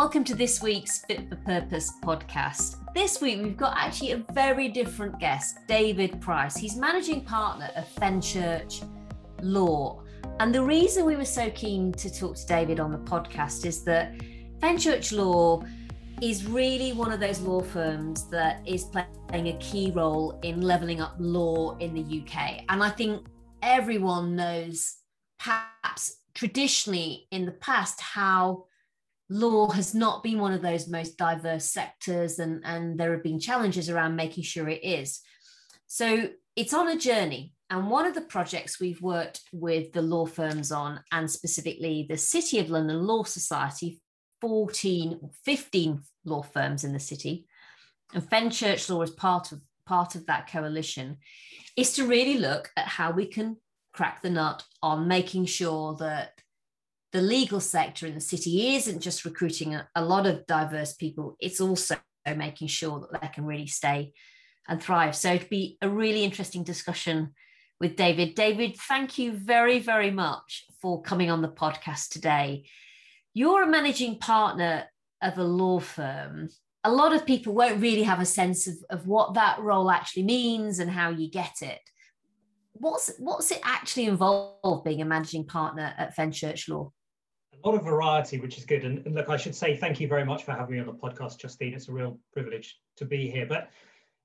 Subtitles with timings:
[0.00, 2.76] Welcome to this week's Fit for Purpose podcast.
[2.94, 6.56] This week we've got actually a very different guest, David Price.
[6.56, 8.82] He's managing partner of Fenchurch
[9.42, 10.02] Law.
[10.38, 13.84] And the reason we were so keen to talk to David on the podcast is
[13.84, 14.14] that
[14.62, 15.62] Fenchurch Law
[16.22, 21.02] is really one of those law firms that is playing a key role in levelling
[21.02, 22.62] up law in the UK.
[22.70, 23.26] And I think
[23.60, 24.96] everyone knows,
[25.38, 28.64] perhaps traditionally in the past, how
[29.30, 33.40] law has not been one of those most diverse sectors, and, and there have been
[33.40, 35.20] challenges around making sure it is.
[35.86, 37.54] So it's on a journey.
[37.70, 42.18] And one of the projects we've worked with the law firms on, and specifically the
[42.18, 44.00] City of London Law Society,
[44.40, 47.46] 14 or 15 law firms in the city,
[48.12, 51.18] and Fenchurch Law is part of part of that coalition,
[51.76, 53.56] is to really look at how we can
[53.92, 56.32] crack the nut on making sure that
[57.12, 61.36] the legal sector in the city isn't just recruiting a, a lot of diverse people,
[61.40, 61.96] it's also
[62.36, 64.12] making sure that they can really stay
[64.68, 65.16] and thrive.
[65.16, 67.34] So it'd be a really interesting discussion
[67.80, 68.34] with David.
[68.34, 72.66] David, thank you very, very much for coming on the podcast today.
[73.34, 74.84] You're a managing partner
[75.22, 76.50] of a law firm.
[76.84, 80.22] A lot of people won't really have a sense of, of what that role actually
[80.24, 81.80] means and how you get it.
[82.72, 86.92] What's what's it actually involved being a managing partner at Fenchurch Law?
[87.68, 88.84] Lot of variety, which is good.
[88.84, 90.92] And, and, look, I should say thank you very much for having me on the
[90.92, 91.74] podcast, Justine.
[91.74, 93.46] It's a real privilege to be here.
[93.46, 93.70] But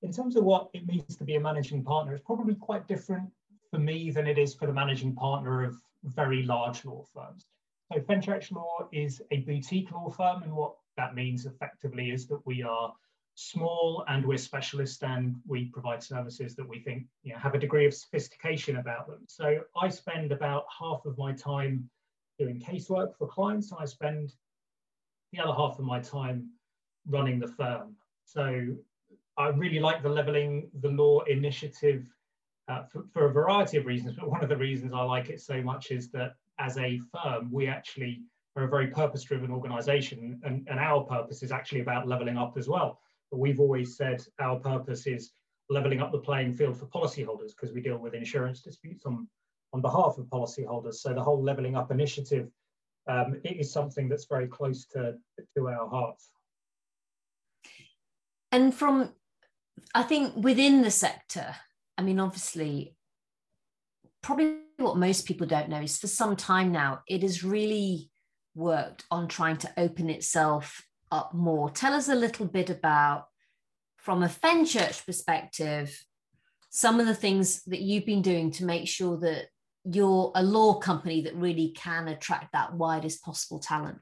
[0.02, 3.30] in terms of what it means to be a managing partner, it's probably quite different
[3.72, 7.48] for me than it is for the managing partner of very large law firms.
[7.92, 12.46] So Fenchurch Law is a boutique law firm, and what that means effectively is that
[12.46, 12.94] we are
[13.36, 17.60] small and we're specialist and we provide services that we think you know, have a
[17.60, 19.20] degree of sophistication about them.
[19.28, 21.90] So I spend about half of my time
[22.38, 23.72] doing casework for clients.
[23.78, 24.34] I spend
[25.32, 26.50] the other half of my time
[27.08, 27.96] running the firm.
[28.26, 28.76] So
[29.38, 32.06] I really like the leveling the law initiative
[32.68, 34.16] uh, for, for, a variety of reasons.
[34.18, 37.52] But one of the reasons I like it so much is that as a firm,
[37.52, 38.22] we actually
[38.56, 42.56] are a very purpose driven organization, and, and our purpose is actually about leveling up
[42.58, 43.00] as well.
[43.30, 45.32] But we've always said our purpose is
[45.70, 49.28] leveling up the playing field for policyholders because we deal with insurance disputes on
[49.76, 50.96] on behalf of policyholders.
[50.96, 52.48] So the whole levelling up initiative
[53.08, 55.16] um, is something that's very close to,
[55.58, 56.30] to our hearts.
[58.54, 59.12] And from,
[59.94, 61.54] I think within the sector,
[61.98, 62.96] I mean, obviously,
[64.24, 68.10] probably what most people don't know is for some time now, it has really
[68.56, 71.70] worked on trying to open itself up more.
[71.70, 73.26] Tell us a little bit about,
[73.98, 76.02] from a Fenchurch perspective,
[76.70, 79.48] some of the things that you've been doing to make sure that
[79.86, 84.00] you're a law company that really can attract that widest possible talent?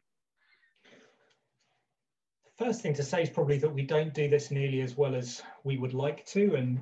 [2.57, 5.41] First thing to say is probably that we don't do this nearly as well as
[5.63, 6.55] we would like to.
[6.55, 6.79] And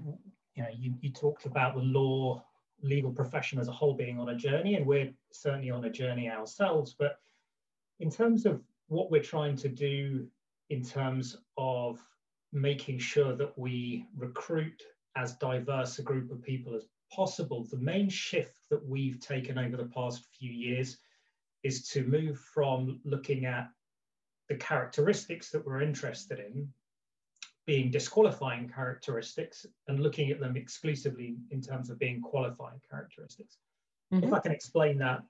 [0.56, 2.44] you know, you, you talked about the law
[2.84, 6.30] legal profession as a whole being on a journey, and we're certainly on a journey
[6.30, 6.96] ourselves.
[6.98, 7.18] But
[8.00, 10.28] in terms of what we're trying to do
[10.70, 12.00] in terms of
[12.52, 14.84] making sure that we recruit
[15.16, 19.78] as diverse a group of people as possible, the main shift that we've taken over
[19.78, 20.98] the past few years
[21.64, 23.70] is to move from looking at
[24.50, 26.68] the characteristics that we're interested in
[27.66, 33.58] being disqualifying characteristics and looking at them exclusively in terms of being qualifying characteristics.
[34.12, 34.26] Mm-hmm.
[34.26, 35.22] If I can explain that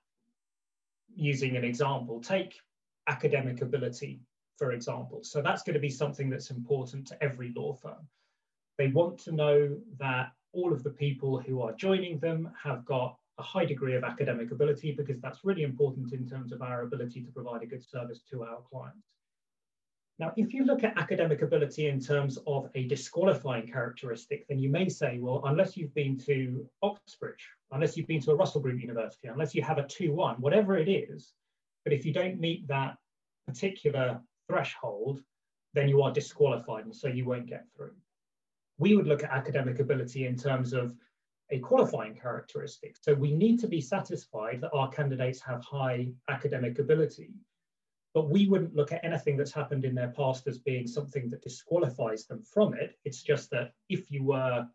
[1.14, 2.58] using an example, take
[3.08, 4.22] academic ability,
[4.58, 5.24] for example.
[5.24, 8.08] So that's going to be something that's important to every law firm.
[8.78, 13.18] They want to know that all of the people who are joining them have got
[13.38, 17.22] a high degree of academic ability because that's really important in terms of our ability
[17.22, 19.08] to provide a good service to our clients.
[20.20, 24.70] Now, if you look at academic ability in terms of a disqualifying characteristic, then you
[24.70, 28.80] may say, well, unless you've been to Oxbridge, unless you've been to a Russell Group
[28.80, 31.34] University, unless you have a 2-1, whatever it is,
[31.84, 32.98] but if you don't meet that
[33.48, 35.22] particular threshold,
[35.74, 37.94] then you are disqualified and so you won't get through
[38.82, 40.96] we would look at academic ability in terms of
[41.52, 42.96] a qualifying characteristic.
[43.00, 47.30] So we need to be satisfied that our candidates have high academic ability,
[48.16, 51.44] but we wouldn't look at anything that's happened in their past as being something that
[51.44, 52.98] disqualifies them from it.
[53.06, 54.68] It's just that if you were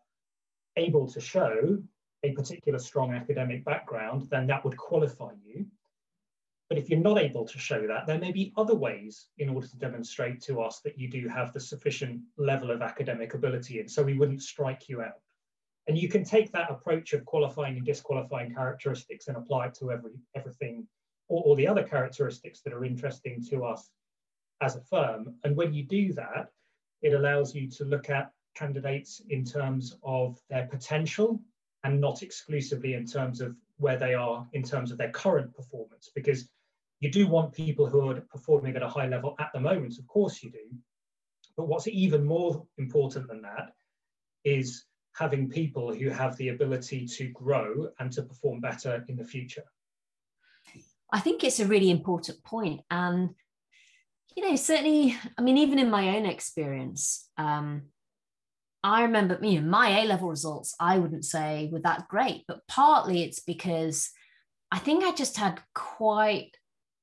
[0.77, 1.77] able to show
[2.23, 5.65] a particular strong academic background, then that would qualify you.
[6.69, 9.67] But if you're not able to show that, there may be other ways in order
[9.67, 13.89] to demonstrate to us that you do have the sufficient level of academic ability and
[13.89, 15.21] so we wouldn't strike you out.
[15.87, 19.91] And you can take that approach of qualifying and disqualifying characteristics and apply it to
[19.91, 20.85] every everything
[21.29, 23.89] or, or the other characteristics that are interesting to us
[24.59, 25.35] as a firm.
[25.45, 26.49] And when you do that,
[27.01, 31.39] it allows you to look at candidates in terms of their potential
[31.83, 36.09] and not exclusively in terms of where they are in terms of their current performance.
[36.13, 36.49] Because
[36.99, 40.07] you do want people who are performing at a high level at the moment, of
[40.07, 40.75] course you do.
[41.55, 43.73] But what's even more important than that
[44.43, 44.85] is
[45.15, 49.63] having people who have the ability to grow and to perform better in the future.
[51.11, 52.81] I think it's a really important point.
[52.91, 53.31] And,
[54.35, 57.83] you know, certainly, I mean, even in my own experience, um,
[58.83, 62.61] I remember, you know, my A level results, I wouldn't say were that great, but
[62.67, 64.11] partly it's because
[64.71, 66.55] I think I just had quite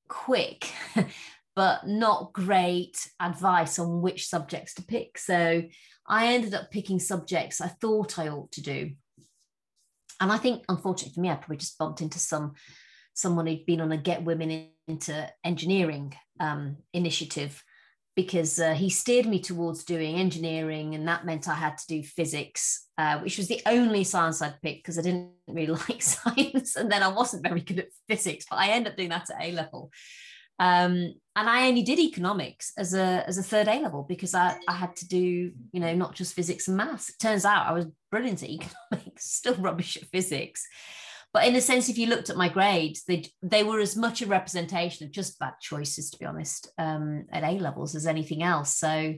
[0.08, 0.72] quick,
[1.56, 5.18] but not great advice on which subjects to pick.
[5.18, 5.62] So
[6.06, 8.92] I ended up picking subjects I thought I ought to do.
[10.20, 12.54] And I think, unfortunately for me, I probably just bumped into some
[13.14, 17.62] someone who'd been on a Get Women into Engineering um, initiative
[18.16, 22.02] because uh, he steered me towards doing engineering, and that meant I had to do
[22.02, 26.76] physics, uh, which was the only science I'd picked because I didn't really like science,
[26.76, 28.46] and then I wasn't very good at physics.
[28.48, 29.90] But I ended up doing that at A level,
[30.60, 34.56] um, and I only did economics as a as a third A level because I,
[34.68, 37.10] I had to do you know not just physics and maths.
[37.10, 38.50] It turns out I was brilliant at
[38.92, 40.64] economics, still rubbish at physics.
[41.34, 44.22] But in a sense, if you looked at my grades, they they were as much
[44.22, 48.44] a representation of just bad choices, to be honest, um, at A levels as anything
[48.44, 48.76] else.
[48.76, 49.14] So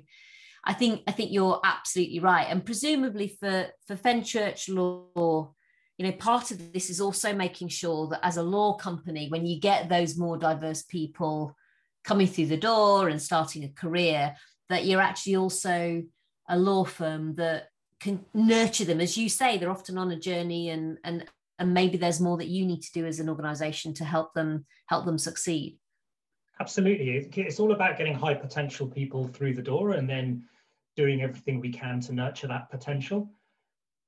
[0.65, 2.47] I think I think you're absolutely right.
[2.49, 5.53] And presumably for for Fenchurch Law,
[5.99, 9.45] you know, part of this is also making sure that as a law company, when
[9.45, 11.55] you get those more diverse people
[12.03, 14.35] coming through the door and starting a career,
[14.71, 16.03] that you're actually also
[16.49, 17.65] a law firm that
[18.01, 21.25] can nurture them as you say they're often on a journey and and
[21.59, 24.67] and maybe there's more that you need to do as an organization to help them
[24.87, 25.79] help them succeed.
[26.61, 27.29] Absolutely.
[27.43, 30.45] It's all about getting high potential people through the door and then
[30.97, 33.31] doing everything we can to nurture that potential.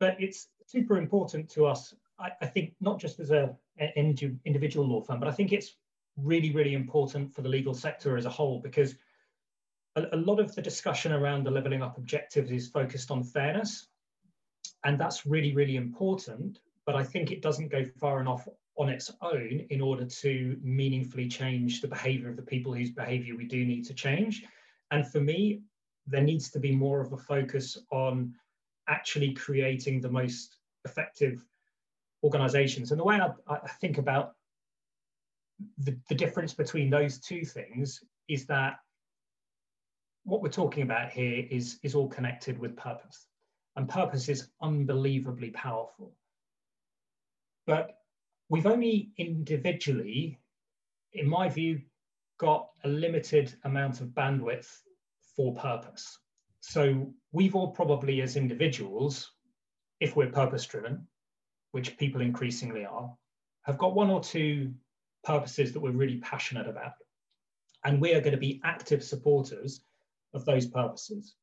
[0.01, 4.87] But it's super important to us i, I think not just as a an individual
[4.87, 5.77] law firm but i think it's
[6.19, 8.97] really really important for the legal sector as a whole because
[9.97, 13.89] a, a lot of the discussion around the leveling up objectives is focused on fairness.
[14.85, 18.49] And that's really really important but I think it doesn't go far enough
[18.79, 23.37] on its own in order to meaningfully change the behavior of the people whose behavior
[23.37, 24.43] we do need to change.
[24.91, 25.61] And for me,
[26.07, 28.33] there needs to be more of a focus on
[28.89, 30.57] actually creating the most
[30.87, 31.45] effective
[32.25, 32.91] organizations.
[32.91, 34.33] And the way I, I think about
[35.77, 38.79] the, the difference between those two things is that
[40.25, 43.27] what we're talking about here is, is all connected with purpose.
[43.77, 46.15] And purpose is unbelievably powerful.
[47.69, 47.99] But
[48.49, 50.39] we've only individually,
[51.13, 51.83] in my view,
[52.39, 54.67] got a limited amount of bandwidth
[55.37, 56.19] for purpose.
[56.61, 59.31] So we've all probably, as individuals,
[60.01, 61.07] if we're purpose driven,
[61.73, 63.15] which people increasingly are,
[63.65, 64.73] have got one or two
[65.23, 66.93] purposes that we're really passionate about.
[67.85, 69.83] And we are going to be active supporters
[70.33, 71.35] of those purposes.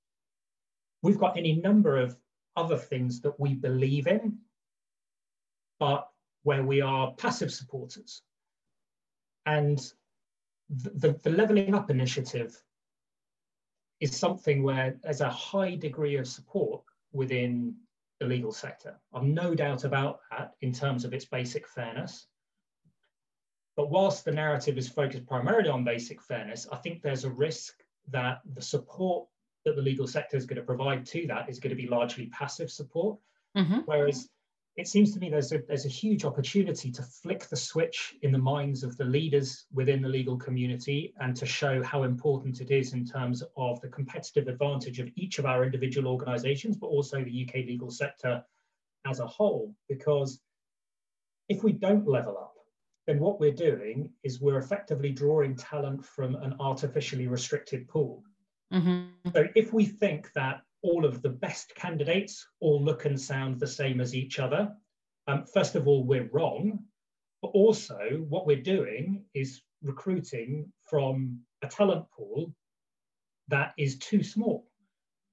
[1.04, 2.18] We've got any number of
[2.57, 4.39] other things that we believe in,
[5.80, 6.10] but
[6.45, 8.21] where we are passive supporters.
[9.47, 9.80] And
[10.69, 12.56] the, the, the levelling up initiative
[14.00, 16.83] is something where there's a high degree of support
[17.14, 17.75] within
[18.19, 18.99] the legal sector.
[19.11, 22.28] I've no doubt about that in terms of its basic fairness.
[23.75, 27.73] But whilst the narrative is focused primarily on basic fairness, I think there's a risk
[28.11, 29.28] that the support
[29.66, 32.28] that the legal sector is going to provide to that is going to be largely
[32.28, 33.18] passive support.
[33.57, 33.80] Mm-hmm.
[33.85, 34.30] Whereas
[34.78, 38.32] it seems to me there's a, there's a huge opportunity to flick the switch in
[38.32, 42.72] the minds of the leaders within the legal community and to show how important it
[42.72, 47.24] is in terms of the competitive advantage of each of our individual organizations, but also
[47.24, 48.44] the UK legal sector
[49.08, 49.74] as a whole.
[49.88, 50.42] Because
[51.48, 52.56] if we don't level up,
[53.08, 58.24] then what we're doing is we're effectively drawing talent from an artificially restricted pool.
[58.74, 59.30] Mm-hmm.
[59.34, 63.65] So if we think that all of the best candidates all look and sound the
[63.65, 64.71] same as each other.
[65.27, 66.80] Um, first of all, we're wrong,
[67.42, 67.97] but also
[68.30, 72.54] what we're doing is recruiting from a talent pool
[73.47, 74.68] that is too small.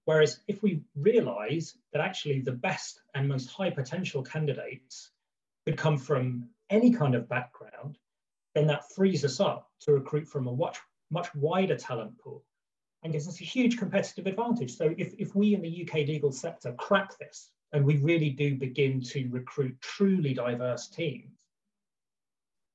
[0.07, 5.11] Whereas if we realize that actually the best and most high potential candidates
[5.67, 7.99] could come from any kind of background,
[8.55, 10.79] then that frees us up to recruit from a much,
[11.11, 12.43] much wider talent pool
[13.03, 14.77] and gives us a huge competitive advantage.
[14.77, 18.55] So if, if we in the UK legal sector crack this and we really do
[18.55, 21.39] begin to recruit truly diverse teams,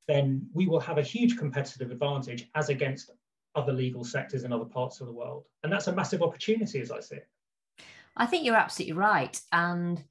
[0.07, 3.11] then we will have a huge competitive advantage as against
[3.55, 5.45] other legal sectors in other parts of the world.
[5.63, 7.27] And that's a massive opportunity as I see it.
[8.15, 9.39] I think you're absolutely right.
[9.51, 10.03] And,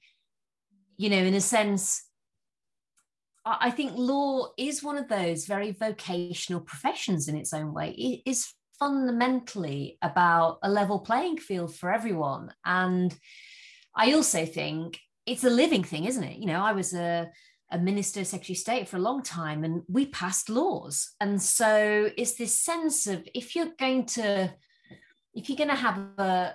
[0.97, 2.05] you know, in a sense,
[3.45, 7.91] I think law is one of those very vocational professions in its own way.
[7.91, 12.53] It is fundamentally about a level playing field for everyone.
[12.65, 13.17] And
[13.95, 16.39] I also think it's a living thing, isn't it?
[16.39, 17.31] You know, I was a,
[17.73, 21.15] a minister, secretary of state for a long time, and we passed laws.
[21.21, 24.53] And so it's this sense of if you're going to,
[25.35, 26.55] if you're going to have a,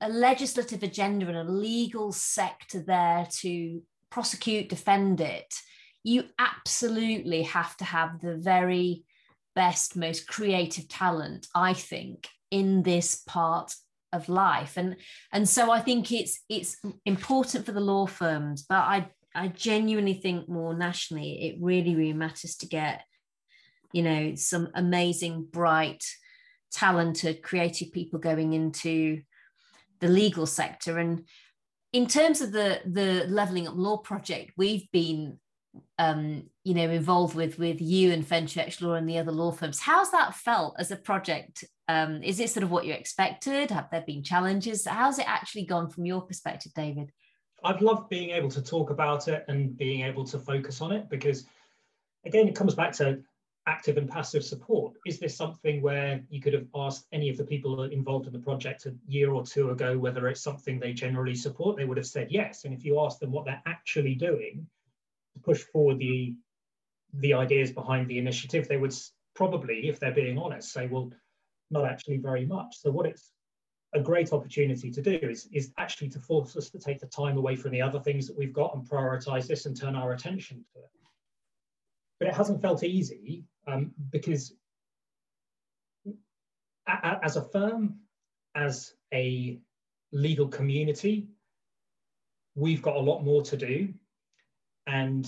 [0.00, 5.54] a legislative agenda and a legal sector there to prosecute, defend it,
[6.02, 9.04] you absolutely have to have the very
[9.54, 13.74] best, most creative talent, I think, in this part
[14.12, 14.76] of life.
[14.76, 14.96] And
[15.32, 20.14] and so I think it's it's important for the law firms, but I I genuinely
[20.14, 23.02] think more nationally, it really, really matters to get,
[23.92, 26.04] you know, some amazing, bright,
[26.70, 29.22] talented, creative people going into
[30.00, 30.98] the legal sector.
[30.98, 31.26] And
[31.92, 35.38] in terms of the the leveling up law project, we've been
[35.98, 39.80] um, you know, involved with with you and Fenchurch Law and the other law firms.
[39.80, 41.64] How's that felt as a project?
[41.88, 43.70] Um, is it sort of what you expected?
[43.70, 44.86] Have there been challenges?
[44.86, 47.12] How's it actually gone from your perspective, David?
[47.62, 51.08] I've loved being able to talk about it and being able to focus on it
[51.08, 51.46] because,
[52.26, 53.20] again, it comes back to
[53.66, 54.94] active and passive support.
[55.06, 58.38] Is this something where you could have asked any of the people involved in the
[58.38, 61.76] project a year or two ago whether it's something they generally support?
[61.76, 62.64] They would have said yes.
[62.64, 64.66] And if you ask them what they're actually doing,
[65.42, 66.34] push forward the
[67.18, 68.94] the ideas behind the initiative, they would
[69.34, 71.12] probably, if they're being honest, say, well,
[71.70, 72.76] not actually very much.
[72.80, 73.30] So what it's
[73.94, 77.38] a great opportunity to do is, is actually to force us to take the time
[77.38, 80.64] away from the other things that we've got and prioritize this and turn our attention
[80.74, 80.90] to it.
[82.18, 84.52] But it hasn't felt easy um, because
[86.86, 88.00] as a firm,
[88.54, 89.58] as a
[90.12, 91.28] legal community,
[92.54, 93.92] we've got a lot more to do
[94.86, 95.26] and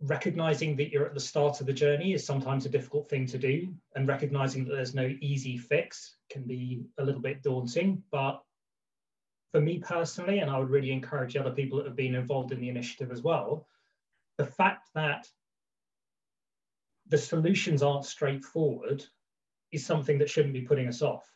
[0.00, 3.38] recognizing that you're at the start of the journey is sometimes a difficult thing to
[3.38, 3.68] do.
[3.94, 8.02] And recognizing that there's no easy fix can be a little bit daunting.
[8.10, 8.42] But
[9.52, 12.60] for me personally and i would really encourage other people that have been involved in
[12.60, 13.66] the initiative as well
[14.38, 15.28] the fact that
[17.08, 19.04] the solutions aren't straightforward
[19.72, 21.28] is something that shouldn't be putting us off.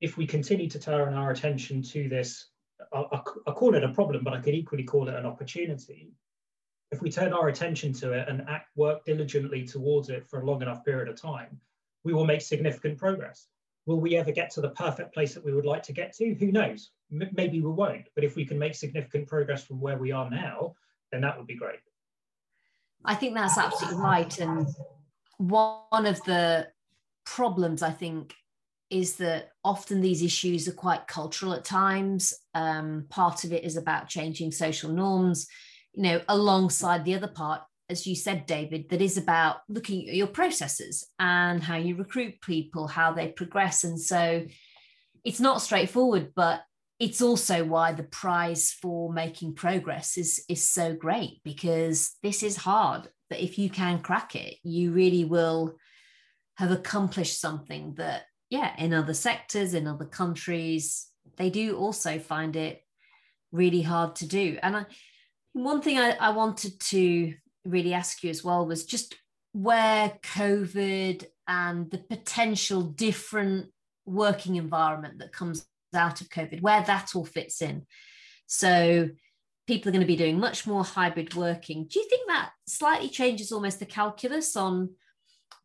[0.00, 2.48] If we continue to turn our attention to this
[2.92, 3.04] I,
[3.46, 6.12] I call it a problem but i could equally call it an opportunity
[6.92, 10.44] if we turn our attention to it and act work diligently towards it for a
[10.44, 11.58] long enough period of time,
[12.04, 13.48] we will make significant progress.
[13.86, 16.34] Will we ever get to the perfect place that we would like to get to?
[16.34, 16.90] Who knows?
[17.10, 18.08] M- maybe we won't.
[18.14, 20.74] But if we can make significant progress from where we are now,
[21.10, 21.80] then that would be great.
[23.04, 24.38] I think that's absolutely right.
[24.38, 24.66] And
[25.38, 26.68] one of the
[27.24, 28.34] problems, I think,
[28.90, 32.34] is that often these issues are quite cultural at times.
[32.54, 35.48] Um, part of it is about changing social norms
[35.94, 40.14] you know, alongside the other part, as you said, David, that is about looking at
[40.14, 43.84] your processes and how you recruit people, how they progress.
[43.84, 44.46] And so
[45.24, 46.62] it's not straightforward, but
[46.98, 52.56] it's also why the prize for making progress is, is so great because this is
[52.56, 53.08] hard.
[53.28, 55.76] But if you can crack it, you really will
[56.56, 62.56] have accomplished something that, yeah, in other sectors, in other countries, they do also find
[62.56, 62.82] it
[63.50, 64.58] really hard to do.
[64.62, 64.86] And I,
[65.52, 69.14] one thing I, I wanted to really ask you as well was just
[69.52, 73.66] where COVID and the potential different
[74.06, 77.86] working environment that comes out of COVID, where that all fits in.
[78.46, 79.10] So
[79.66, 81.86] people are going to be doing much more hybrid working.
[81.86, 84.90] Do you think that slightly changes almost the calculus on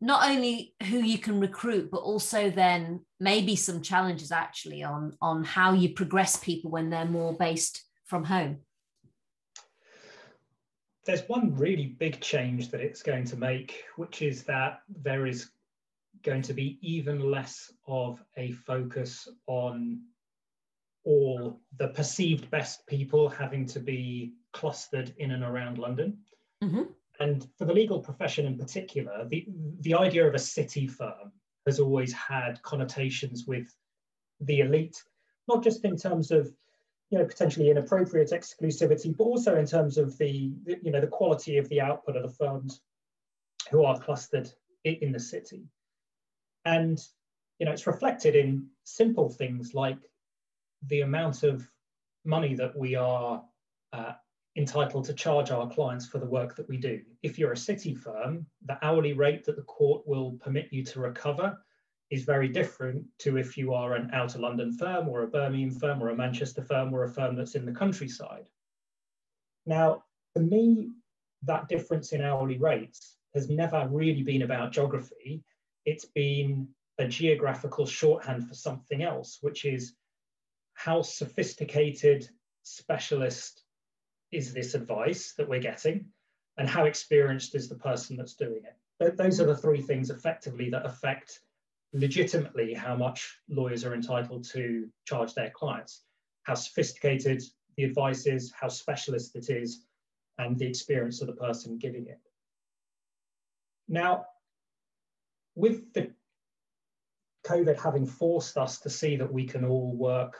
[0.00, 5.42] not only who you can recruit, but also then maybe some challenges actually on, on
[5.44, 8.58] how you progress people when they're more based from home?
[11.08, 15.52] There's one really big change that it's going to make, which is that there is
[16.22, 20.02] going to be even less of a focus on
[21.04, 26.18] all the perceived best people having to be clustered in and around London.
[26.62, 26.82] Mm-hmm.
[27.20, 29.46] And for the legal profession in particular, the,
[29.80, 31.32] the idea of a city firm
[31.64, 33.74] has always had connotations with
[34.42, 35.02] the elite,
[35.48, 36.52] not just in terms of
[37.10, 41.56] you know, potentially inappropriate exclusivity, but also in terms of the, you know, the quality
[41.56, 42.80] of the output of the firms
[43.70, 44.50] who are clustered
[44.84, 45.64] in the city.
[46.64, 46.98] And,
[47.58, 49.98] you know, it's reflected in simple things like
[50.86, 51.66] the amount of
[52.24, 53.42] money that we are
[53.92, 54.12] uh,
[54.56, 57.00] entitled to charge our clients for the work that we do.
[57.22, 61.00] If you're a city firm, the hourly rate that the court will permit you to
[61.00, 61.58] recover
[62.10, 66.02] is very different to if you are an outer London firm or a Birmingham firm
[66.02, 68.48] or a Manchester firm or a firm that's in the countryside.
[69.66, 70.90] Now, for me,
[71.42, 75.44] that difference in hourly rates has never really been about geography.
[75.84, 79.94] It's been a geographical shorthand for something else, which is
[80.72, 82.28] how sophisticated
[82.62, 83.64] specialist
[84.32, 86.06] is this advice that we're getting
[86.56, 89.16] and how experienced is the person that's doing it.
[89.16, 91.40] Those are the three things effectively that affect
[91.92, 96.02] legitimately how much lawyers are entitled to charge their clients,
[96.42, 97.42] how sophisticated
[97.76, 99.84] the advice is, how specialist it is,
[100.38, 102.20] and the experience of the person giving it.
[103.88, 104.26] Now,
[105.54, 106.12] with the
[107.46, 110.36] COVID having forced us to see that we can all work,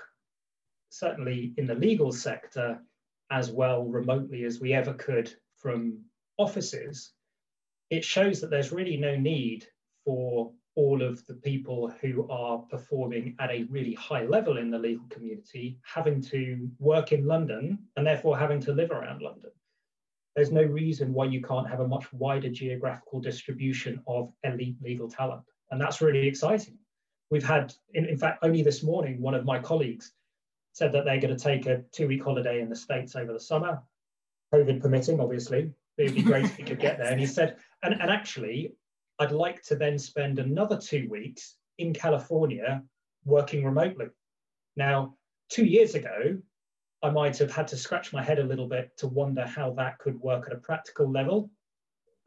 [0.91, 2.81] certainly in the legal sector,
[3.31, 5.99] as well remotely as we ever could from
[6.37, 7.13] offices,
[7.91, 9.67] it shows that there's really no need
[10.05, 14.79] for all of the people who are performing at a really high level in the
[14.79, 19.51] legal community having to work in London and therefore having to live around London.
[20.37, 25.11] There's no reason why you can't have a much wider geographical distribution of elite legal
[25.11, 25.43] talent.
[25.73, 26.79] And that's really exciting.
[27.29, 30.13] We've had, in, in fact, only this morning, one of my colleagues
[30.75, 33.41] said that they're going to take a two week holiday in the States over the
[33.41, 33.83] summer,
[34.55, 35.73] COVID permitting, obviously.
[35.97, 37.11] It would be great if he could get there.
[37.11, 38.77] And he said, and, and actually,
[39.19, 42.83] I'd like to then spend another two weeks in California
[43.25, 44.07] working remotely.
[44.77, 45.17] Now,
[45.49, 46.39] two years ago,
[47.03, 49.99] I might have had to scratch my head a little bit to wonder how that
[49.99, 51.51] could work at a practical level.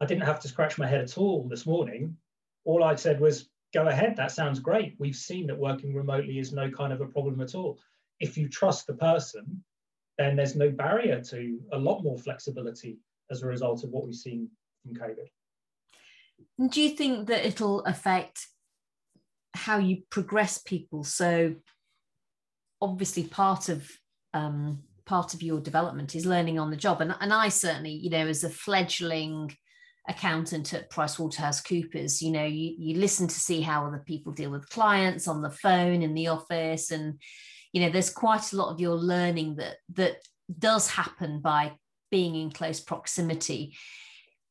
[0.00, 2.16] I didn't have to scratch my head at all this morning.
[2.64, 4.94] All I said was, go ahead, that sounds great.
[4.98, 7.78] We've seen that working remotely is no kind of a problem at all.
[8.20, 9.62] If you trust the person,
[10.18, 12.98] then there's no barrier to a lot more flexibility
[13.30, 14.48] as a result of what we've seen
[14.82, 15.28] from COVID.
[16.70, 18.46] Do you think that it'll affect
[19.54, 21.04] how you progress people?
[21.04, 21.56] So,
[22.80, 23.88] obviously, part of
[24.34, 28.10] um, part of your development is learning on the job, and and I certainly, you
[28.10, 29.56] know, as a fledgling
[30.08, 34.68] accountant at PricewaterhouseCoopers, you know, you, you listen to see how other people deal with
[34.68, 36.90] clients on the phone in the office.
[36.90, 37.20] And,
[37.72, 40.16] you know, there's quite a lot of your learning that that
[40.58, 41.72] does happen by
[42.10, 43.76] being in close proximity.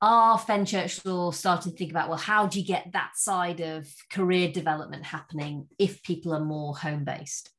[0.02, 3.88] Are Fenchurch Law starting to think about, well, how do you get that side of
[4.12, 7.52] career development happening if people are more home based?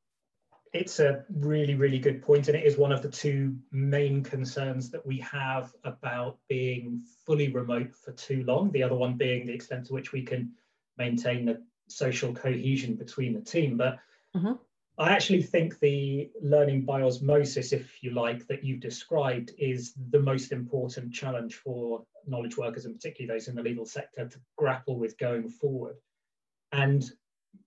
[0.73, 4.91] it's a really, really good point, and it is one of the two main concerns
[4.91, 8.71] that we have about being fully remote for too long.
[8.71, 10.53] The other one being the extent to which we can
[10.97, 13.77] maintain the social cohesion between the team.
[13.77, 13.99] But
[14.35, 14.53] mm-hmm.
[15.03, 20.21] I actually think the learning by osmosis, if you like, that you've described is the
[20.21, 25.01] most important challenge for knowledge workers, and particularly those in the legal sector, to grapple
[25.01, 25.97] with going forward.
[26.71, 27.03] And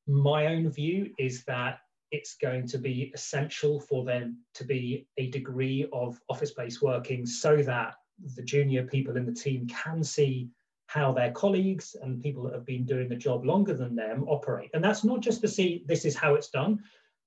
[0.08, 5.30] my own view is that it's going to be essential for them to be a
[5.30, 7.96] degree of office-based working so that
[8.38, 10.48] the junior people in the team can see
[10.88, 14.70] how their colleagues and people that have been doing the job longer than them operate.
[14.74, 16.82] And that's not just to see this is how it's done,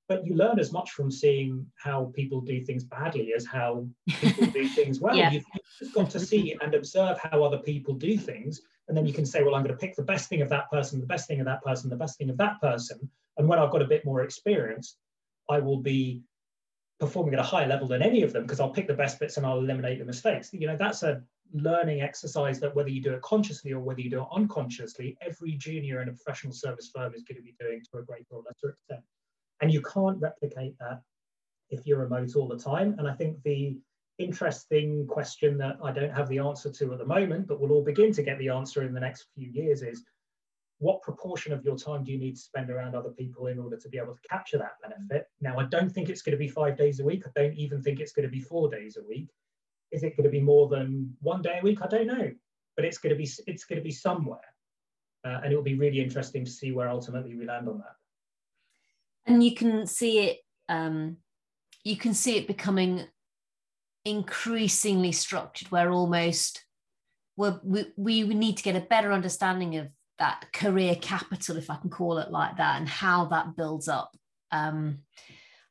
[0.09, 4.47] but you learn as much from seeing how people do things badly as how people
[4.47, 5.15] do things well.
[5.15, 5.31] Yeah.
[5.31, 5.45] You've,
[5.81, 8.63] you've got to see and observe how other people do things.
[8.89, 10.71] And then you can say, well, I'm going to pick the best thing of that
[10.71, 12.99] person, the best thing of that person, the best thing of that person.
[13.37, 14.97] And when I've got a bit more experience,
[15.51, 16.23] I will be
[16.99, 19.37] performing at a higher level than any of them because I'll pick the best bits
[19.37, 20.51] and I'll eliminate the mistakes.
[20.53, 24.11] You know, that's a learning exercise that whether you do it consciously or whether you
[24.11, 27.83] do it unconsciously, every junior in a professional service firm is going to be doing
[27.93, 29.03] to a greater or lesser extent.
[29.61, 31.03] And you can't replicate that
[31.71, 32.95] if you're remote all the time.
[32.99, 33.79] And I think the
[34.19, 37.85] interesting question that I don't have the answer to at the moment, but we'll all
[37.85, 40.05] begin to get the answer in the next few years is
[40.81, 43.77] what proportion of your time do you need to spend around other people in order
[43.77, 45.27] to be able to capture that benefit?
[45.41, 47.25] Now, I don't think it's going to be five days a week.
[47.27, 49.29] I don't even think it's going to be four days a week.
[49.91, 51.79] Is it going to be more than one day a week?
[51.83, 52.31] I don't know,
[52.77, 54.39] but it's going to be it's going to be somewhere,
[55.25, 57.97] uh, and it will be really interesting to see where ultimately we land on that
[59.29, 60.39] and you can see it
[60.69, 61.17] um,
[61.85, 63.05] you can see it becoming
[64.05, 66.65] increasingly structured where almost
[67.37, 69.89] we we need to get a better understanding of
[70.19, 74.11] that career capital if i can call it like that and how that builds up.
[74.51, 75.01] Um,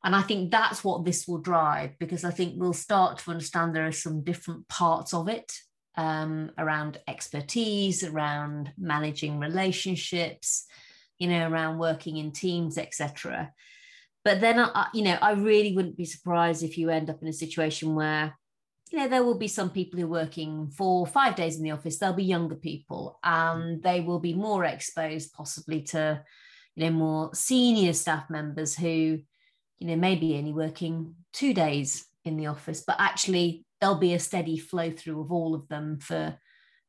[0.03, 3.75] and i think that's what this will drive because i think we'll start to understand
[3.75, 5.51] there are some different parts of it
[5.97, 10.67] um, around expertise around managing relationships
[11.19, 13.51] you know, around working in teams, etc.
[14.23, 17.27] But then, I, you know, I really wouldn't be surprised if you end up in
[17.27, 18.37] a situation where,
[18.91, 21.71] you know, there will be some people who are working for five days in the
[21.71, 21.97] office.
[21.97, 23.83] There'll be younger people, and mm.
[23.83, 26.23] they will be more exposed, possibly to
[26.77, 29.19] you know, more senior staff members who,
[29.79, 34.19] you know, maybe only working two days in the office, but actually there'll be a
[34.19, 36.37] steady flow through of all of them for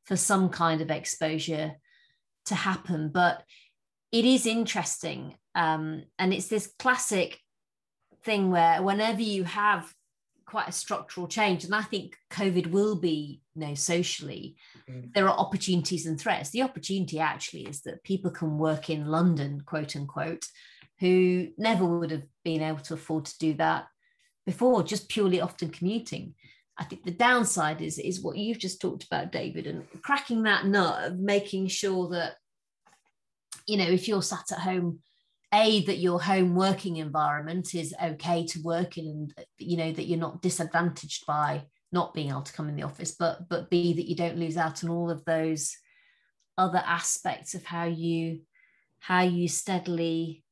[0.05, 1.73] for some kind of exposure
[2.45, 3.09] to happen.
[3.11, 3.43] But
[4.11, 7.39] it is interesting, um, and it's this classic
[8.23, 9.93] thing where whenever you have
[10.45, 14.55] quite a structural change, and I think COVID will be, you know, socially,
[14.89, 15.13] mm.
[15.13, 16.49] there are opportunities and threats.
[16.49, 20.45] The opportunity actually is that people can work in London, quote unquote,
[20.99, 23.85] who never would have been able to afford to do that
[24.45, 26.33] before, just purely often commuting.
[26.79, 30.65] I think the downside is is what you've just talked about, David, and cracking that
[30.65, 32.35] nut of making sure that,
[33.69, 34.99] you know, if you're sat at home,
[35.53, 40.05] a that your home working environment is okay to work in, and you know that
[40.05, 43.93] you're not disadvantaged by not being able to come in the office, but but b
[43.93, 45.75] that you don't lose out on all of those
[46.57, 48.41] other aspects of how you
[48.99, 50.43] how you steadily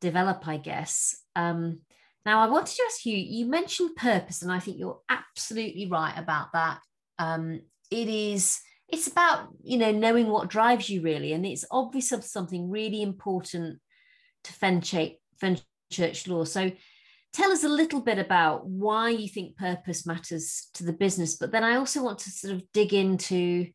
[0.00, 1.22] develop, I guess.
[1.36, 1.80] Um,
[2.24, 6.14] now, I wanted to ask you, you mentioned purpose, and I think you're absolutely right
[6.16, 6.80] about that.
[7.18, 8.60] Um, it is,
[8.92, 11.32] it's about, you know, knowing what drives you really.
[11.32, 13.78] And it's obvious something really important
[14.44, 16.44] to Fenchurch law.
[16.44, 16.72] So
[17.32, 21.36] tell us a little bit about why you think purpose matters to the business.
[21.36, 23.68] But then I also want to sort of dig into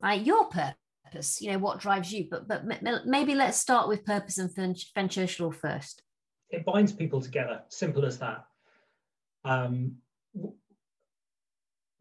[0.00, 2.26] like your purpose, you know, what drives you.
[2.30, 2.64] But but
[3.06, 6.02] maybe let's start with purpose and Fenchurch law first
[6.54, 7.62] it binds people together.
[7.68, 8.44] Simple as that.
[9.44, 9.96] Um,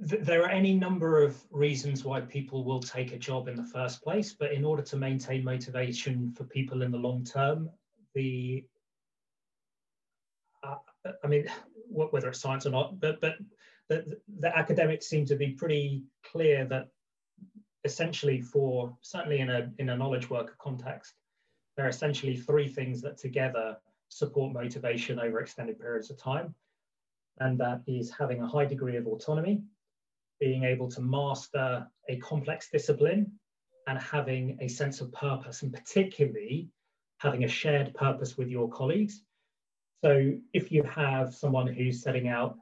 [0.07, 3.63] th- there are any number of reasons why people will take a job in the
[3.63, 7.69] first place, but in order to maintain motivation for people in the long term,
[8.13, 8.65] the
[10.63, 10.75] uh,
[11.23, 11.47] I mean,
[11.89, 13.35] whether it's science or not, but but
[13.89, 16.87] the, the academics seem to be pretty clear that
[17.83, 21.13] essentially for certainly in a in a knowledge worker context,
[21.75, 23.77] there are essentially three things that together
[24.09, 26.53] support motivation over extended periods of time.
[27.39, 29.63] And that is having a high degree of autonomy,
[30.39, 33.31] being able to master a complex discipline,
[33.87, 36.69] and having a sense of purpose, and particularly
[37.17, 39.21] having a shared purpose with your colleagues.
[40.03, 42.57] So if you have someone who's setting out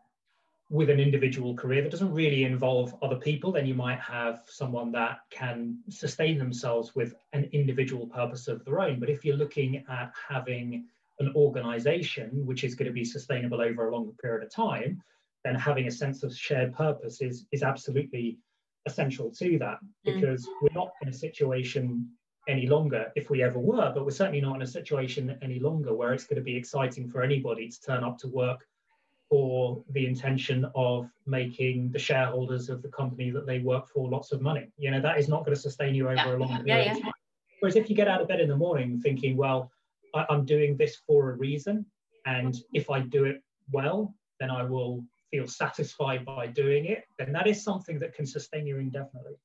[0.69, 4.91] with an individual career that doesn't really involve other people, then you might have someone
[4.93, 8.99] that can sustain themselves with an individual purpose of their own.
[8.99, 10.86] But if you're looking at having
[11.19, 15.01] an organization which is going to be sustainable over a longer period of time,
[15.43, 18.38] then having a sense of shared purpose is, is absolutely
[18.86, 20.15] essential to that mm.
[20.15, 20.51] because mm.
[20.62, 22.08] we're not in a situation
[22.47, 25.93] any longer if we ever were, but we're certainly not in a situation any longer
[25.93, 28.65] where it's going to be exciting for anybody to turn up to work
[29.30, 34.32] for the intention of making the shareholders of the company that they work for lots
[34.34, 34.67] of money.
[34.77, 36.36] You know, that is not going to sustain you over yeah.
[36.36, 37.12] a long period yeah, yeah.
[37.62, 39.71] Whereas if you get out of bed in the morning thinking, well,
[40.13, 41.86] I, I'm doing this for a reason.
[42.25, 47.06] And if I do it well, then I will feel satisfied by doing it.
[47.17, 49.36] then that is something that can sustain you indefinitely.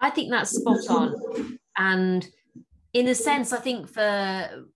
[0.00, 1.58] I think that's spot on.
[1.76, 2.26] And
[2.92, 4.66] in a sense, I think for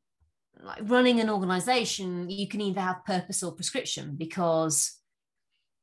[0.63, 4.97] like running an organization, you can either have purpose or prescription because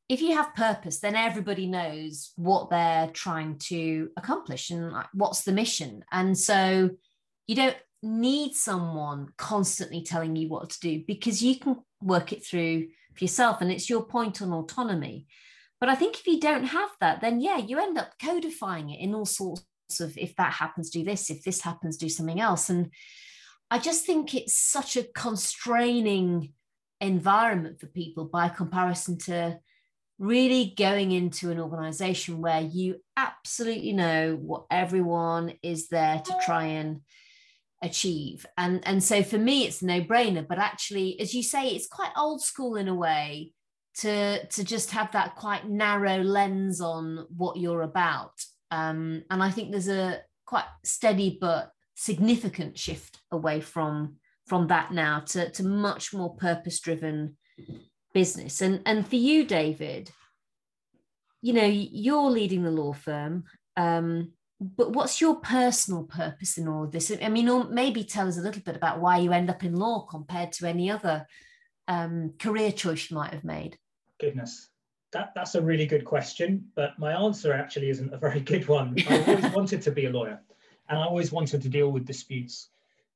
[0.10, 5.44] if you have purpose, then everybody knows what they're trying to accomplish and like, what's
[5.44, 6.04] the mission.
[6.12, 6.90] And so
[7.48, 12.46] you don't need someone constantly telling you what to do because you can work it
[12.46, 15.28] through for yourself and it's your point on autonomy.
[15.80, 19.02] But i think if you don't have that then yeah you end up codifying it
[19.02, 19.66] in all sorts
[20.00, 22.70] of if that happens do this if this happens do something else.
[22.70, 22.92] And
[23.70, 26.54] i just think it's such a constraining
[27.02, 29.60] environment for people by comparison to
[30.20, 36.66] really going into an organization where you absolutely know what everyone is there to try
[36.66, 37.02] and
[37.84, 38.46] achieve.
[38.58, 42.12] And and so for me it's a no-brainer but actually as you say it's quite
[42.18, 43.52] old school in a way
[43.98, 48.34] to to just have that quite narrow lens on what you're about.
[48.72, 54.16] Um, and i think there's a quite steady but significant shift away from
[54.48, 57.38] from that now to, to much more purpose driven
[58.14, 58.62] business.
[58.62, 60.10] And and for you david
[61.44, 63.44] you know you're leading the law firm.
[63.76, 67.12] Um, but what's your personal purpose in all of this?
[67.22, 69.76] I mean, or maybe tell us a little bit about why you end up in
[69.76, 71.28] law compared to any other
[71.88, 73.78] um, career choice you might have made.
[74.20, 74.70] Goodness,
[75.12, 78.96] that, that's a really good question, but my answer actually isn't a very good one.
[79.10, 80.40] I always wanted to be a lawyer
[80.90, 82.70] and I always wanted to deal with disputes.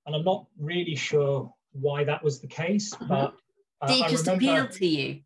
[0.05, 3.07] And I'm not really sure why that was the case, mm-hmm.
[3.07, 3.35] but
[3.81, 5.21] uh, Did it just appeal to you?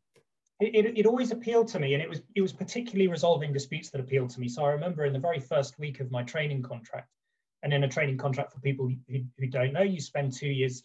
[0.61, 3.99] It, it, always appealed to me and it was it was particularly resolving disputes that
[3.99, 7.09] appealed to me so i remember in the very first week of my training contract
[7.63, 10.81] And in a training contract for people who, who don't know, you spend two years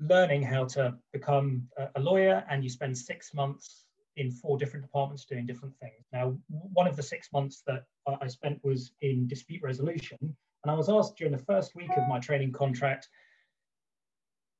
[0.00, 3.84] learning how to become a lawyer and you spend six months
[4.16, 6.04] in four different departments doing different things.
[6.12, 7.84] Now, one of the six months that
[8.20, 10.18] I spent was in dispute resolution.
[10.20, 13.08] And I was asked during the first week of my training contract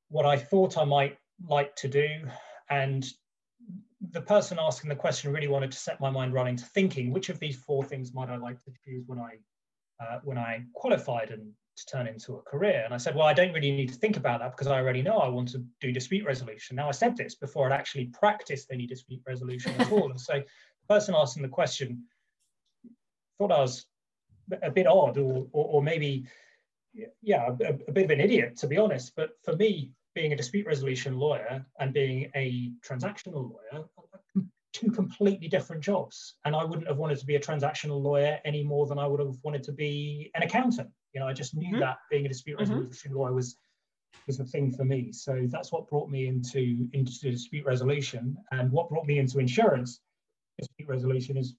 [0.09, 2.09] what I thought I might like to do.
[2.71, 3.05] And
[4.13, 7.29] the person asking the question really wanted to set my mind running to thinking which
[7.29, 9.39] of these four things might I like to choose when I
[10.01, 12.83] uh, when I qualified and to turn into a career.
[12.85, 15.03] And I said, well, I don't really need to think about that because I already
[15.03, 16.77] know I want to do dispute resolution.
[16.77, 20.11] Now I said this before I'd actually practiced any dispute resolution at all.
[20.11, 22.05] And so the person asking the question
[23.39, 23.87] thought I was
[24.63, 26.27] a bit odd or, or, or maybe,
[27.23, 29.13] yeah, a, a bit of an idiot, to be honest.
[29.17, 33.85] But for me, being a dispute resolution lawyer and being a transactional lawyer,
[34.73, 36.35] two completely different jobs.
[36.45, 39.21] And I wouldn't have wanted to be a transactional lawyer any more than I would
[39.21, 40.91] have wanted to be an accountant.
[41.13, 41.81] You know, I just knew mm-hmm.
[41.81, 42.73] that being a dispute mm-hmm.
[42.73, 43.21] resolution mm-hmm.
[43.21, 43.57] lawyer was
[44.27, 45.13] was a thing for me.
[45.13, 48.37] So that's what brought me into into dispute resolution.
[48.51, 50.01] And what brought me into insurance
[50.59, 51.55] dispute resolution is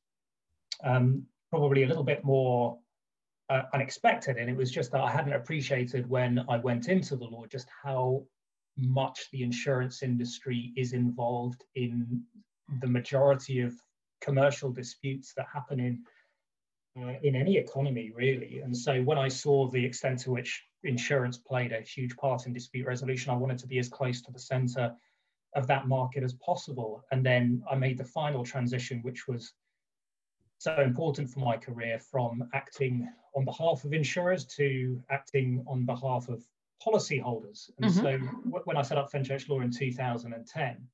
[0.84, 2.78] um, probably a little bit more
[3.50, 4.36] uh, unexpected.
[4.36, 7.70] And it was just that I hadn't appreciated when I went into the law just
[7.84, 8.24] how
[8.78, 12.24] much the insurance industry is involved in
[12.82, 13.74] the majority of
[14.22, 16.04] commercial disputes that happen in
[17.00, 18.60] uh, in any economy really.
[18.60, 22.54] And so when i saw the extent to which insurance played a huge part in
[22.54, 24.96] dispute resolution i wanted to be as close to the center
[25.56, 27.04] of that market as possible.
[27.12, 29.54] And then i made the final transition which was
[30.58, 36.28] so important for my career from acting on behalf of insurers to acting on behalf
[36.28, 36.44] of
[36.86, 38.02] policyholders and mm-hmm.
[38.02, 40.88] so w- when i set up fenchurch law in 2010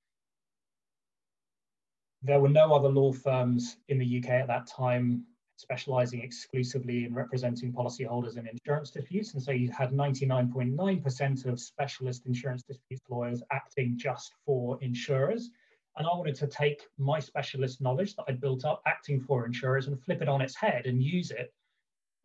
[2.24, 5.24] there were no other law firms in the UK at that time
[5.58, 9.34] specializing exclusively in representing policyholders in insurance disputes.
[9.34, 15.50] And so you had 99.9% of specialist insurance disputes lawyers acting just for insurers.
[15.98, 19.88] And I wanted to take my specialist knowledge that I'd built up acting for insurers
[19.88, 21.54] and flip it on its head and use it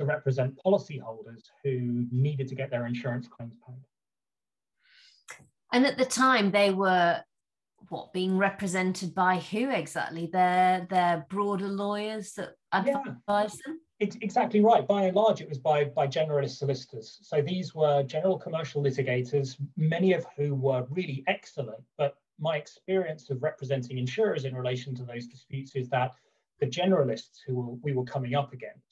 [0.00, 3.76] to represent policyholders who needed to get their insurance claims paid.
[5.72, 7.22] And at the time, they were
[7.88, 10.26] what being represented by who exactly?
[10.26, 12.96] Their their broader lawyers that advise
[13.28, 13.42] yeah.
[13.66, 13.80] them.
[14.00, 14.86] It's exactly right.
[14.88, 17.18] By and large, it was by by generalist solicitors.
[17.22, 21.84] So these were general commercial litigators, many of whom were really excellent.
[21.98, 26.12] But my experience of representing insurers in relation to those disputes is that
[26.58, 28.89] the generalists who we were coming up against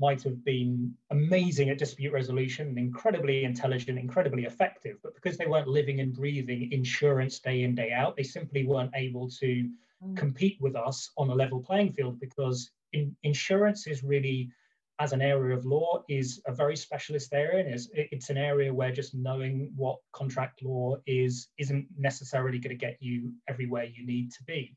[0.00, 5.68] might have been amazing at dispute resolution incredibly intelligent, incredibly effective, but because they weren't
[5.68, 9.68] living and breathing insurance day in, day out, they simply weren't able to
[10.04, 10.16] mm.
[10.16, 14.50] compete with us on a level playing field because in, insurance is really,
[15.00, 17.64] as an area of law, is a very specialist area.
[17.64, 22.76] And it's, it's an area where just knowing what contract law is isn't necessarily going
[22.76, 24.76] to get you everywhere you need to be.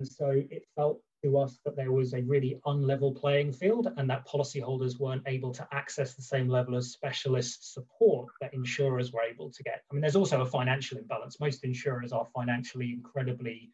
[0.00, 4.08] And so it felt to us that there was a really unlevel playing field and
[4.08, 9.22] that policyholders weren't able to access the same level of specialist support that insurers were
[9.22, 9.82] able to get.
[9.90, 11.40] I mean, there's also a financial imbalance.
[11.40, 13.70] Most insurers are financially incredibly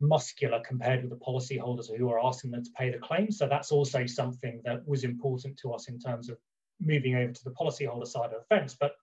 [0.00, 3.38] muscular compared with the policyholders who are asking them to pay the claims.
[3.38, 6.38] So that's also something that was important to us in terms of
[6.80, 8.76] moving over to the policyholder side of the fence.
[8.78, 8.96] But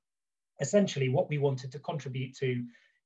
[0.60, 2.63] essentially, what we wanted to contribute to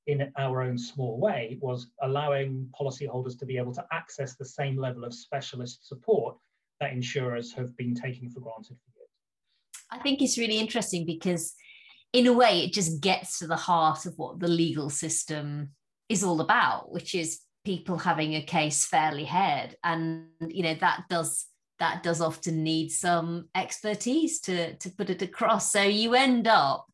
[0.08, 4.78] in our own small way was allowing policyholders to be able to access the same
[4.78, 6.36] level of specialist support
[6.80, 9.10] that insurers have been taking for granted for years.
[9.89, 11.54] I think it's really interesting because,
[12.12, 15.70] in a way, it just gets to the heart of what the legal system
[16.10, 21.04] is all about, which is people having a case fairly heard, and you know that
[21.10, 21.46] does
[21.80, 25.72] that does often need some expertise to to put it across.
[25.72, 26.88] So you end up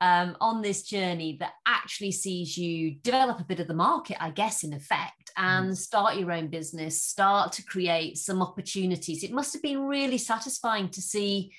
[0.00, 4.30] um, on this journey that actually sees you develop a bit of the market, I
[4.30, 9.22] guess, in effect, and start your own business, start to create some opportunities.
[9.22, 11.52] It must have been really satisfying to see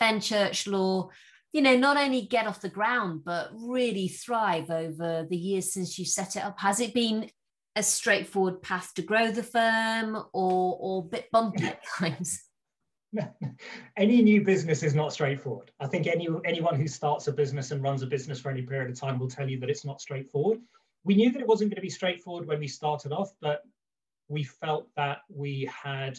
[0.00, 1.10] Fenchurch Law,
[1.52, 5.98] you know, not only get off the ground, but really thrive over the years since
[5.98, 6.58] you set it up.
[6.60, 7.28] Has it been
[7.76, 12.44] a straightforward path to grow the firm or, or a bit bumpy at times?
[13.96, 15.70] any new business is not straightforward.
[15.80, 18.90] I think any anyone who starts a business and runs a business for any period
[18.90, 20.60] of time will tell you that it's not straightforward.
[21.04, 23.62] We knew that it wasn't going to be straightforward when we started off, but
[24.28, 26.18] we felt that we had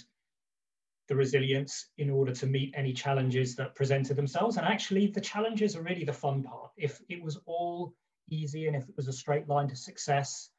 [1.07, 4.57] the resilience in order to meet any challenges that presented themselves.
[4.57, 6.71] And actually, the challenges are really the fun part.
[6.77, 7.93] If it was all
[8.29, 10.49] easy and if it was a straight line to success,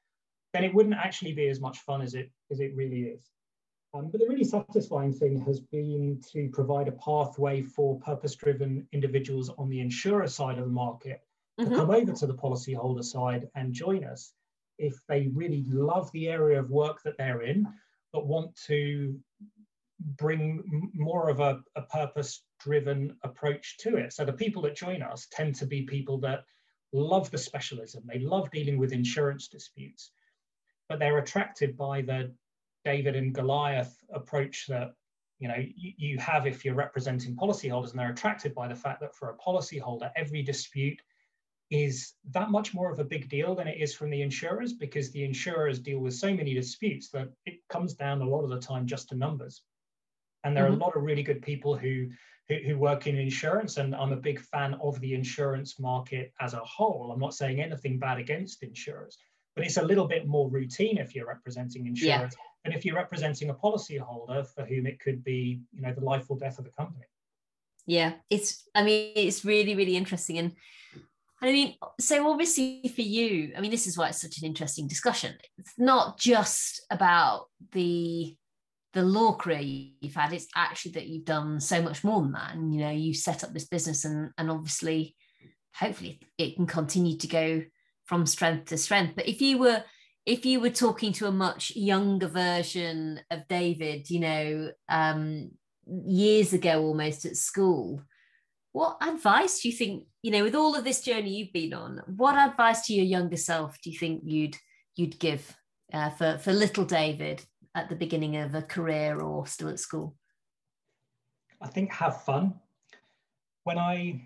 [0.52, 3.35] then it wouldn't actually be as much fun as it as it really is.
[3.94, 9.50] Um, but the really satisfying thing has been to provide a pathway for purpose-driven individuals
[9.56, 11.22] on the insurer side of the market
[11.58, 11.70] mm-hmm.
[11.70, 14.32] to come over to the policyholder side and join us
[14.78, 17.66] if they really love the area of work that they're in,
[18.12, 19.18] but want to
[20.18, 24.12] bring more of a, a purpose driven approach to it.
[24.12, 26.44] So the people that join us tend to be people that
[26.92, 30.10] love the specialism, they love dealing with insurance disputes,
[30.88, 32.30] but they're attracted by the
[32.86, 34.92] David and Goliath approach that
[35.40, 39.00] you know you, you have if you're representing policyholders, and they're attracted by the fact
[39.00, 41.02] that for a policyholder, every dispute
[41.70, 45.10] is that much more of a big deal than it is from the insurers because
[45.10, 48.60] the insurers deal with so many disputes that it comes down a lot of the
[48.60, 49.62] time just to numbers.
[50.44, 50.74] And there mm-hmm.
[50.74, 52.08] are a lot of really good people who,
[52.48, 56.54] who, who work in insurance, and I'm a big fan of the insurance market as
[56.54, 57.10] a whole.
[57.12, 59.18] I'm not saying anything bad against insurers,
[59.56, 62.06] but it's a little bit more routine if you're representing insurers.
[62.06, 62.28] Yeah.
[62.66, 66.26] And if you're representing a policyholder for whom it could be, you know, the life
[66.28, 67.06] or death of the company.
[67.86, 70.36] Yeah, it's I mean, it's really, really interesting.
[70.38, 70.52] And
[71.40, 74.88] I mean, so obviously for you, I mean, this is why it's such an interesting
[74.88, 75.36] discussion.
[75.58, 78.36] It's not just about the
[78.94, 82.54] the law career you've had, it's actually that you've done so much more than that.
[82.54, 85.14] And you know, you set up this business and and obviously
[85.72, 87.62] hopefully it can continue to go
[88.06, 89.14] from strength to strength.
[89.14, 89.84] But if you were
[90.26, 95.52] if you were talking to a much younger version of David, you know, um,
[95.86, 98.02] years ago almost at school,
[98.72, 102.02] what advice do you think you know with all of this journey you've been on
[102.14, 104.54] what advice to your younger self do you think you'd
[104.96, 105.56] you'd give
[105.94, 107.42] uh, for for little david
[107.74, 110.14] at the beginning of a career or still at school?
[111.62, 112.54] I think have fun.
[113.64, 114.20] When i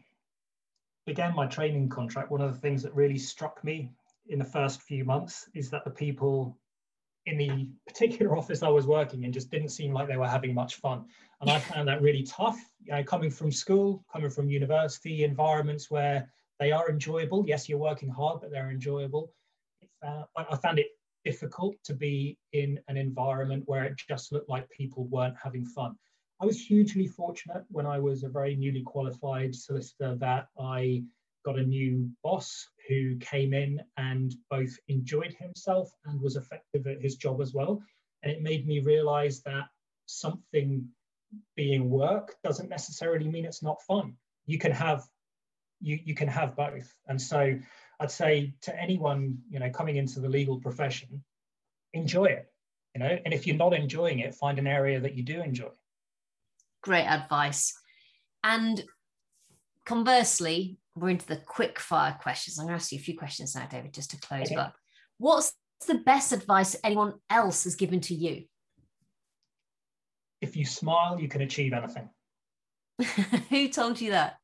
[1.07, 3.93] began my training contract one of the things that really struck me
[4.31, 6.57] in the first few months is that the people
[7.27, 10.55] in the particular office I was working in just didn't seem like they were having
[10.55, 11.05] much fun.
[11.41, 15.91] And I found that really tough, you know, coming from school, coming from university environments
[15.91, 17.45] where they are enjoyable.
[17.47, 19.33] Yes, you're working hard, but they're enjoyable.
[20.03, 20.89] Uh, I found it
[21.25, 25.97] difficult to be in an environment where it just looked like people weren't having fun.
[26.41, 31.03] I was hugely fortunate when I was a very newly qualified solicitor that I
[31.45, 37.01] got a new boss who came in and both enjoyed himself and was effective at
[37.01, 37.83] his job as well.
[38.23, 39.65] And it made me realize that
[40.07, 40.87] something
[41.57, 44.15] being work doesn't necessarily mean it's not fun.
[44.47, 45.05] You can have
[45.81, 46.93] you, you can have both.
[47.07, 47.59] And so
[48.01, 51.25] I'd say to anyone, you know, coming into the legal profession,
[51.95, 52.53] enjoy it.
[52.95, 55.71] You know, and if you're not enjoying it, find an area that you do enjoy.
[56.83, 57.73] Great advice.
[58.43, 58.83] And
[59.87, 62.59] conversely, we're into the quick fire questions.
[62.59, 64.47] I'm going to ask you a few questions now, David, just to close.
[64.47, 64.57] Okay.
[64.57, 64.73] But
[65.19, 65.53] what's
[65.87, 68.45] the best advice anyone else has given to you?
[70.41, 72.09] If you smile, you can achieve anything.
[73.51, 74.37] Who told you that?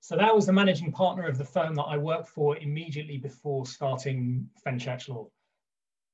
[0.00, 3.66] So that was the managing partner of the firm that I worked for immediately before
[3.66, 5.28] starting Fenchurch Law.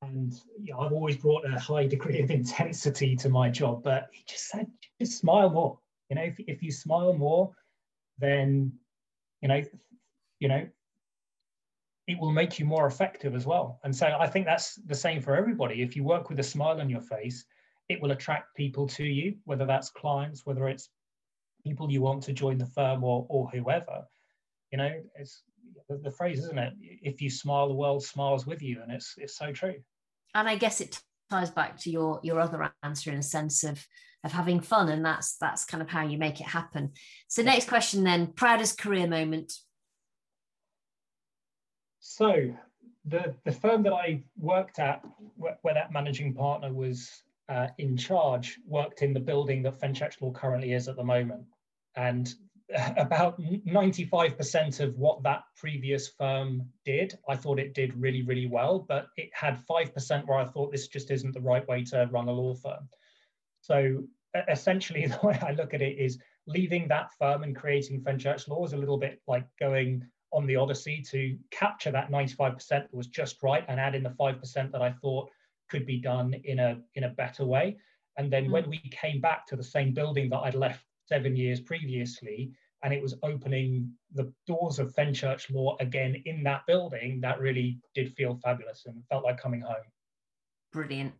[0.00, 4.24] And yeah, I've always brought a high degree of intensity to my job, but he
[4.26, 4.66] just said,
[5.00, 5.78] just smile more.
[6.08, 7.52] You know, if, if you smile more,
[8.18, 8.72] then
[9.42, 9.62] you know,
[10.38, 10.66] you know,
[12.06, 13.78] it will make you more effective as well.
[13.84, 15.82] And so I think that's the same for everybody.
[15.82, 17.44] If you work with a smile on your face,
[17.88, 20.88] it will attract people to you, whether that's clients, whether it's
[21.64, 24.04] people you want to join the firm or or whoever.
[24.70, 25.42] You know, it's
[25.88, 26.72] the, the phrase, isn't it?
[26.80, 29.74] If you smile, the world smiles with you, and it's it's so true.
[30.34, 31.00] And I guess it
[31.32, 33.86] ties back to your your other answer in a sense of
[34.24, 36.92] of having fun and that's that's kind of how you make it happen.
[37.28, 39.52] So next question then proudest career moment.
[42.00, 42.54] So
[43.04, 45.02] the the firm that i worked at
[45.36, 47.10] where, where that managing partner was
[47.48, 51.42] uh, in charge worked in the building that fenchurch law currently is at the moment.
[51.96, 52.32] And
[52.96, 58.78] about 95% of what that previous firm did, I thought it did really, really well,
[58.78, 62.28] but it had 5% where I thought this just isn't the right way to run
[62.28, 62.88] a law firm.
[63.60, 64.04] So
[64.48, 68.64] essentially, the way I look at it is leaving that firm and creating Fenchurch Law
[68.64, 73.06] is a little bit like going on the Odyssey to capture that 95% that was
[73.06, 75.28] just right and add in the 5% that I thought
[75.70, 77.76] could be done in a in a better way.
[78.16, 78.50] And then mm.
[78.50, 82.52] when we came back to the same building that I'd left seven years previously,
[82.82, 87.78] and it was opening the doors of Fenchurch Law again in that building, that really
[87.94, 89.84] did feel fabulous and felt like coming home.
[90.72, 91.12] Brilliant.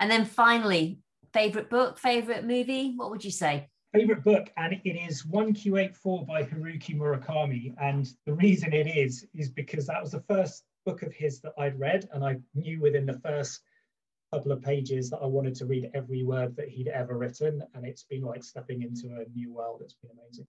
[0.00, 1.00] And then finally,
[1.32, 2.94] favorite book, favorite movie?
[2.96, 3.68] What would you say?
[3.92, 7.74] Favorite book, and it is 1Q84 by Haruki Murakami.
[7.78, 11.52] And the reason it is, is because that was the first book of his that
[11.58, 13.60] I'd read, and I knew within the first
[14.32, 17.62] couple of pages that I wanted to read every word that he'd ever written.
[17.74, 19.82] And it's been like stepping into a new world.
[19.84, 20.46] It's been amazing.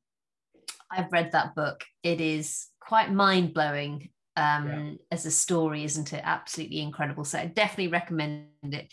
[0.92, 1.84] I've read that book.
[2.04, 4.92] It is quite mind blowing um, yeah.
[5.12, 6.22] as a story, isn't it?
[6.24, 7.24] Absolutely incredible.
[7.24, 8.92] So I definitely recommend it.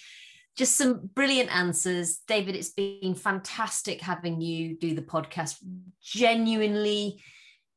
[0.57, 2.19] Just some brilliant answers.
[2.27, 5.57] David, it's been fantastic having you do the podcast.
[6.03, 7.23] Genuinely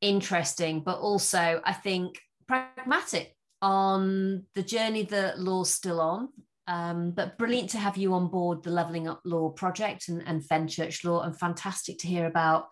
[0.01, 6.29] interesting, but also I think pragmatic on the journey that law's still on.
[6.67, 10.41] Um, but brilliant to have you on board the Levelling Up Law project and, and
[10.41, 12.67] Fenchurch Law, and fantastic to hear about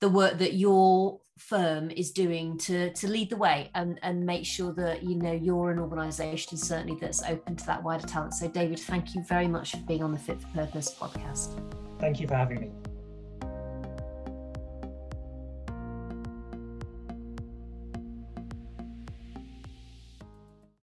[0.00, 4.46] the work that your firm is doing to to lead the way and and make
[4.46, 8.34] sure that you know you're an organization certainly that's open to that wider talent.
[8.34, 11.60] So david thank you very much for being on the fit for purpose podcast.
[11.98, 12.70] Thank you for having me